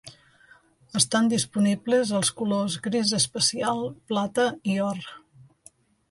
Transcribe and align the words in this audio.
Estan 0.99 1.27
disponibles 1.33 2.13
els 2.19 2.31
colors 2.39 2.77
gris 2.87 3.11
espacial, 3.17 3.83
plata 4.13 4.47
i 4.77 4.79
or. 4.87 5.05